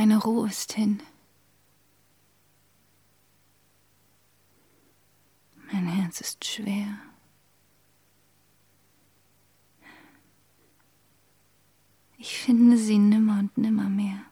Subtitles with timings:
[0.00, 1.02] Meine Ruhe ist hin.
[5.70, 6.98] Mein Herz ist schwer.
[12.16, 14.22] Ich finde sie nimmer und nimmer mehr.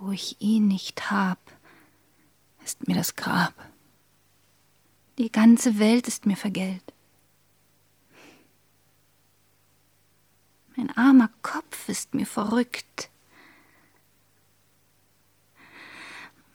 [0.00, 1.52] Wo ich ihn nicht hab,
[2.64, 3.52] ist mir das Grab.
[5.18, 6.94] Die ganze Welt ist mir vergällt.
[10.82, 13.08] Mein armer Kopf ist mir verrückt.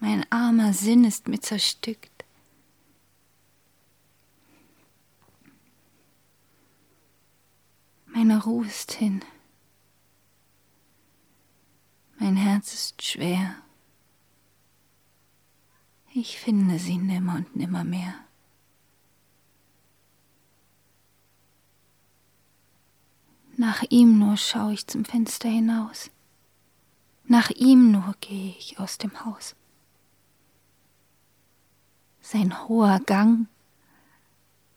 [0.02, 2.26] Mein armer Sinn ist mir zerstückt.
[8.08, 9.24] Meine Ruhe ist hin.
[12.20, 13.56] Mein Herz ist schwer.
[16.14, 17.86] Ich finde sie nimmer und nimmer
[23.60, 26.12] Nach ihm nur schau ich zum Fenster hinaus.
[27.24, 29.56] Nach ihm nur gehe ich aus dem Haus.
[32.22, 33.48] Sein hoher Gang,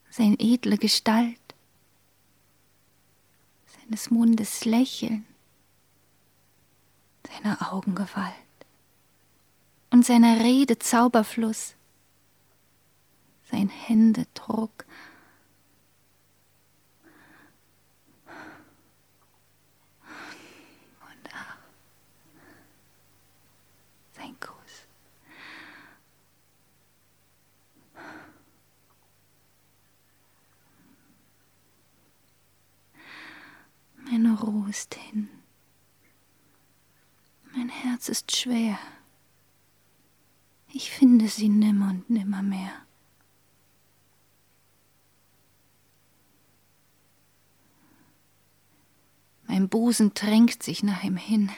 [0.09, 1.37] sein edle Gestalt,
[3.67, 5.27] seines Mundes Lächeln,
[7.29, 8.35] seiner Augen Gewalt
[9.91, 11.75] und seiner Rede Zauberfluss,
[13.51, 14.87] sein Händedruck
[34.71, 35.29] Ist hin.
[37.57, 38.79] Mein Herz ist schwer.
[40.73, 42.71] Ich finde sie nimmer und nimmer mehr.
[49.49, 51.51] Mein Busen drängt sich nach ihm hin.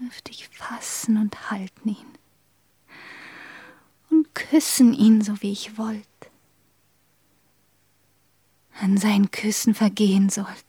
[0.00, 2.18] Dürfte ich fassen und halten ihn
[4.10, 6.08] und küssen ihn, so wie ich wollt
[8.80, 10.65] an seinen Küssen vergehen sollt.